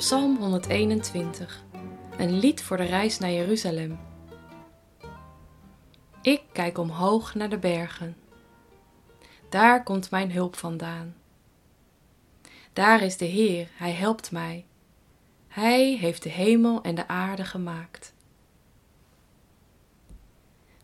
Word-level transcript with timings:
Psalm 0.00 0.36
121. 0.36 1.64
Een 2.16 2.38
lied 2.38 2.62
voor 2.62 2.76
de 2.76 2.84
reis 2.84 3.18
naar 3.18 3.30
Jeruzalem. 3.30 3.98
Ik 6.22 6.42
kijk 6.52 6.78
omhoog 6.78 7.34
naar 7.34 7.48
de 7.48 7.58
bergen. 7.58 8.16
Daar 9.48 9.82
komt 9.82 10.10
mijn 10.10 10.32
hulp 10.32 10.56
vandaan. 10.56 11.16
Daar 12.72 13.02
is 13.02 13.16
de 13.16 13.24
Heer, 13.24 13.68
Hij 13.72 13.92
helpt 13.92 14.30
mij. 14.30 14.64
Hij 15.48 15.96
heeft 15.96 16.22
de 16.22 16.30
hemel 16.30 16.82
en 16.82 16.94
de 16.94 17.08
aarde 17.08 17.44
gemaakt. 17.44 18.14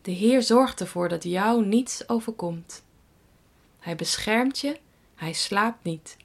De 0.03 0.11
Heer 0.11 0.43
zorgt 0.43 0.81
ervoor 0.81 1.09
dat 1.09 1.23
jou 1.23 1.67
niets 1.67 2.09
overkomt. 2.09 2.85
Hij 3.79 3.97
beschermt 3.97 4.59
je, 4.59 4.81
Hij 5.15 5.33
slaapt 5.33 5.85
niet. 5.85 6.17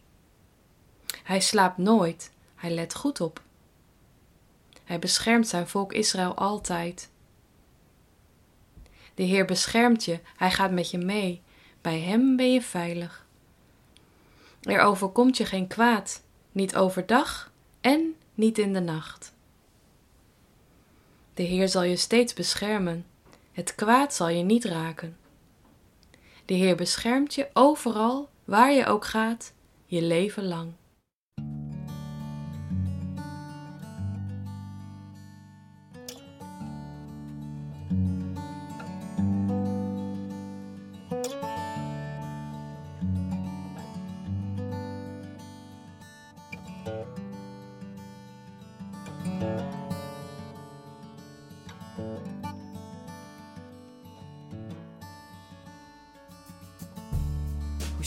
Hij 1.23 1.39
slaapt 1.39 1.77
nooit, 1.77 2.31
hij 2.61 2.71
let 2.71 2.95
goed 2.95 3.21
op. 3.21 3.41
Hij 4.83 4.99
beschermt 4.99 5.47
zijn 5.47 5.67
volk 5.67 5.93
Israël 5.93 6.35
altijd. 6.35 7.09
De 9.13 9.23
Heer 9.23 9.45
beschermt 9.45 10.05
je, 10.05 10.19
hij 10.35 10.51
gaat 10.51 10.71
met 10.71 10.91
je 10.91 10.97
mee. 10.97 11.41
Bij 11.81 11.99
hem 11.99 12.35
ben 12.35 12.53
je 12.53 12.61
veilig. 12.61 13.25
Er 14.61 14.79
overkomt 14.79 15.37
je 15.37 15.45
geen 15.45 15.67
kwaad, 15.67 16.23
niet 16.51 16.75
overdag 16.75 17.51
en 17.81 18.15
niet 18.33 18.57
in 18.57 18.73
de 18.73 18.79
nacht. 18.79 19.33
De 21.33 21.43
Heer 21.43 21.67
zal 21.67 21.83
je 21.83 21.95
steeds 21.95 22.33
beschermen, 22.33 23.05
het 23.51 23.75
kwaad 23.75 24.13
zal 24.13 24.29
je 24.29 24.43
niet 24.43 24.65
raken. 24.65 25.17
De 26.45 26.53
Heer 26.53 26.75
beschermt 26.75 27.33
je 27.33 27.49
overal, 27.53 28.29
waar 28.43 28.71
je 28.71 28.85
ook 28.85 29.05
gaat, 29.05 29.53
je 29.85 30.01
leven 30.01 30.47
lang. 30.47 30.73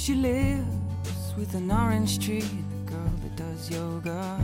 She 0.05 0.15
lives 0.15 1.35
with 1.35 1.55
an 1.55 1.71
orange 1.71 2.19
tree, 2.19 2.41
the 2.41 2.93
girl 2.93 3.13
that 3.23 3.37
does 3.37 3.71
yoga. 3.71 4.39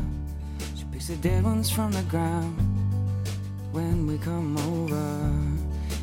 She 0.75 0.85
picks 0.91 1.09
the 1.09 1.17
dead 1.17 1.45
ones 1.45 1.71
from 1.71 1.93
the 1.93 2.03
ground 2.09 2.59
when 3.71 4.07
we 4.07 4.17
come 4.17 4.57
over. 4.57 5.21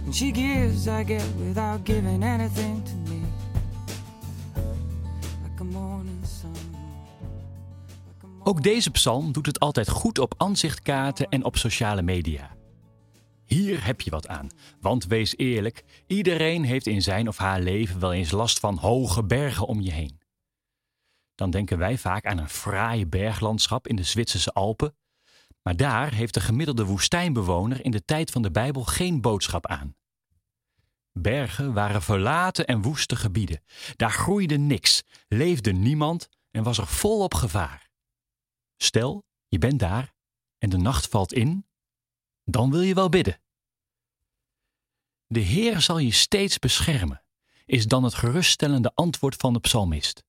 And 0.05 0.15
she 0.15 0.31
gives, 0.31 0.87
I 0.87 1.03
get, 1.03 1.25
without 1.39 1.83
giving 1.83 2.23
anything 2.23 2.83
to 2.83 3.11
me. 3.11 3.21
Like 5.43 5.59
a 5.59 5.63
morning 5.63 6.23
sun. 6.23 6.75
Ook 8.43 8.63
deze 8.63 8.91
psalm 8.91 9.31
doet 9.31 9.45
het 9.45 9.59
altijd 9.59 9.89
goed 9.89 10.19
op 10.19 10.33
aanzichtkaarten 10.37 11.29
en 11.29 11.43
op 11.43 11.57
sociale 11.57 12.01
media. 12.01 12.56
Hier 13.47 13.85
heb 13.85 14.01
je 14.01 14.09
wat 14.09 14.27
aan, 14.27 14.49
want 14.79 15.05
wees 15.05 15.37
eerlijk, 15.37 15.83
iedereen 16.07 16.63
heeft 16.63 16.87
in 16.87 17.01
zijn 17.01 17.27
of 17.27 17.37
haar 17.37 17.59
leven 17.59 17.99
wel 17.99 18.13
eens 18.13 18.31
last 18.31 18.59
van 18.59 18.77
hoge 18.77 19.23
bergen 19.23 19.67
om 19.67 19.81
je 19.81 19.91
heen. 19.91 20.19
Dan 21.35 21.49
denken 21.49 21.77
wij 21.77 21.97
vaak 21.97 22.25
aan 22.25 22.37
een 22.37 22.49
fraaie 22.49 23.07
berglandschap 23.07 23.87
in 23.87 23.95
de 23.95 24.03
Zwitserse 24.03 24.53
Alpen, 24.53 24.95
maar 25.61 25.75
daar 25.75 26.13
heeft 26.13 26.33
de 26.33 26.39
gemiddelde 26.39 26.85
woestijnbewoner 26.85 27.85
in 27.85 27.91
de 27.91 28.05
tijd 28.05 28.31
van 28.31 28.41
de 28.41 28.51
Bijbel 28.51 28.83
geen 28.83 29.21
boodschap 29.21 29.65
aan. 29.65 29.95
Bergen 31.11 31.73
waren 31.73 32.01
verlaten 32.01 32.65
en 32.67 32.81
woeste 32.81 33.15
gebieden. 33.15 33.63
Daar 33.95 34.11
groeide 34.11 34.57
niks, 34.57 35.03
leefde 35.27 35.71
niemand 35.71 36.29
en 36.51 36.63
was 36.63 36.77
er 36.77 36.87
volop 36.87 37.33
gevaar. 37.33 37.89
Stel, 38.77 39.25
je 39.47 39.57
bent 39.57 39.79
daar 39.79 40.13
en 40.57 40.69
de 40.69 40.77
nacht 40.77 41.07
valt 41.07 41.33
in, 41.33 41.65
dan 42.47 42.71
wil 42.71 42.81
je 42.81 42.93
wel 42.93 43.09
bidden. 43.09 43.39
De 45.27 45.39
Heer 45.39 45.81
zal 45.81 45.97
je 45.97 46.11
steeds 46.11 46.59
beschermen, 46.59 47.23
is 47.65 47.85
dan 47.85 48.03
het 48.03 48.13
geruststellende 48.13 48.91
antwoord 48.93 49.35
van 49.35 49.53
de 49.53 49.59
psalmist. 49.59 50.23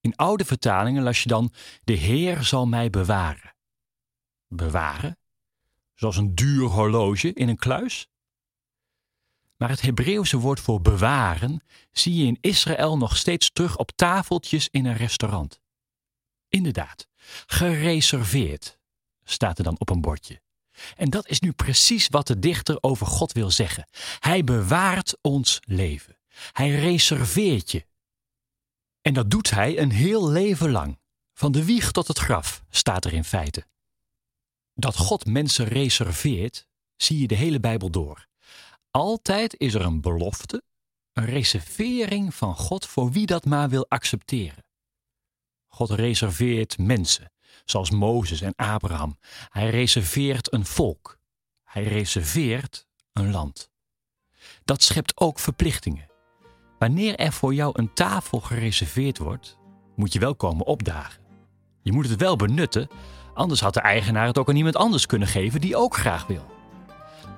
In 0.00 0.16
oude 0.16 0.44
vertalingen 0.44 1.02
las 1.02 1.22
je 1.22 1.28
dan: 1.28 1.52
De 1.84 1.92
Heer 1.92 2.44
zal 2.44 2.66
mij 2.66 2.90
bewaren. 2.90 3.54
Bewaren? 4.46 5.18
Zoals 5.94 6.16
een 6.16 6.34
duur 6.34 6.66
horloge 6.66 7.32
in 7.32 7.48
een 7.48 7.56
kluis? 7.56 8.08
Maar 9.56 9.68
het 9.68 9.80
Hebreeuwse 9.80 10.36
woord 10.36 10.60
voor 10.60 10.80
bewaren 10.80 11.62
zie 11.92 12.14
je 12.14 12.26
in 12.26 12.38
Israël 12.40 12.98
nog 12.98 13.16
steeds 13.16 13.50
terug 13.50 13.76
op 13.76 13.90
tafeltjes 13.90 14.68
in 14.68 14.84
een 14.84 14.96
restaurant. 14.96 15.60
Inderdaad, 16.48 17.06
gereserveerd, 17.46 18.78
staat 19.24 19.58
er 19.58 19.64
dan 19.64 19.78
op 19.78 19.90
een 19.90 20.00
bordje. 20.00 20.40
En 20.96 21.10
dat 21.10 21.28
is 21.28 21.40
nu 21.40 21.52
precies 21.52 22.08
wat 22.08 22.26
de 22.26 22.38
dichter 22.38 22.78
over 22.80 23.06
God 23.06 23.32
wil 23.32 23.50
zeggen. 23.50 23.88
Hij 24.18 24.44
bewaart 24.44 25.16
ons 25.20 25.60
leven. 25.64 26.18
Hij 26.52 26.70
reserveert 26.70 27.70
je. 27.70 27.86
En 29.00 29.14
dat 29.14 29.30
doet 29.30 29.50
hij 29.50 29.78
een 29.78 29.90
heel 29.90 30.28
leven 30.28 30.70
lang. 30.70 30.98
Van 31.32 31.52
de 31.52 31.64
wieg 31.64 31.90
tot 31.90 32.08
het 32.08 32.18
graf, 32.18 32.62
staat 32.70 33.04
er 33.04 33.12
in 33.12 33.24
feite. 33.24 33.66
Dat 34.74 34.96
God 34.96 35.26
mensen 35.26 35.64
reserveert, 35.66 36.66
zie 36.96 37.18
je 37.20 37.26
de 37.26 37.34
hele 37.34 37.60
Bijbel 37.60 37.90
door. 37.90 38.26
Altijd 38.90 39.54
is 39.58 39.74
er 39.74 39.80
een 39.80 40.00
belofte, 40.00 40.62
een 41.12 41.24
reservering 41.24 42.34
van 42.34 42.56
God 42.56 42.86
voor 42.86 43.10
wie 43.10 43.26
dat 43.26 43.44
maar 43.44 43.68
wil 43.68 43.86
accepteren. 43.88 44.64
God 45.68 45.90
reserveert 45.90 46.78
mensen, 46.78 47.32
zoals 47.64 47.90
Mozes 47.90 48.40
en 48.40 48.54
Abraham. 48.56 49.18
Hij 49.48 49.70
reserveert 49.70 50.52
een 50.52 50.66
volk. 50.66 51.18
Hij 51.64 51.82
reserveert 51.82 52.86
een 53.12 53.30
land. 53.30 53.70
Dat 54.64 54.82
schept 54.82 55.20
ook 55.20 55.38
verplichtingen. 55.38 56.08
Wanneer 56.78 57.16
er 57.16 57.32
voor 57.32 57.54
jou 57.54 57.72
een 57.74 57.92
tafel 57.94 58.40
gereserveerd 58.40 59.18
wordt, 59.18 59.58
moet 59.96 60.12
je 60.12 60.18
wel 60.18 60.34
komen 60.34 60.66
opdagen. 60.66 61.22
Je 61.82 61.92
moet 61.92 62.08
het 62.08 62.20
wel 62.20 62.36
benutten, 62.36 62.88
anders 63.34 63.60
had 63.60 63.74
de 63.74 63.80
eigenaar 63.80 64.26
het 64.26 64.38
ook 64.38 64.48
aan 64.48 64.56
iemand 64.56 64.76
anders 64.76 65.06
kunnen 65.06 65.28
geven 65.28 65.60
die 65.60 65.76
ook 65.76 65.96
graag 65.96 66.26
wil. 66.26 66.46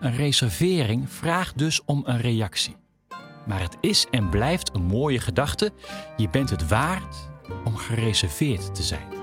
Een 0.00 0.16
reservering 0.16 1.10
vraagt 1.10 1.58
dus 1.58 1.84
om 1.84 2.02
een 2.06 2.20
reactie. 2.20 2.76
Maar 3.46 3.60
het 3.60 3.76
is 3.80 4.06
en 4.10 4.28
blijft 4.28 4.74
een 4.74 4.82
mooie 4.82 5.20
gedachte. 5.20 5.72
Je 6.16 6.28
bent 6.28 6.50
het 6.50 6.68
waard 6.68 7.16
om 7.64 7.76
gereserveerd 7.76 8.74
te 8.74 8.82
zijn. 8.82 9.21